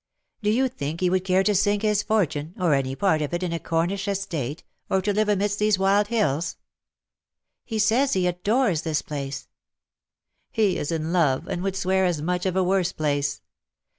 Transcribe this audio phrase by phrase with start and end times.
[0.39, 3.35] ^^" Do you think he would care to sink his fortune, or any part of
[3.35, 6.53] it, in a Cornish estate, or to live amidst these wild hills ?'■'"
[7.65, 9.41] He says he adores this place.
[9.41, 9.47] ^^^•'
[10.49, 13.41] He is in love, and would swear as much of a worse place.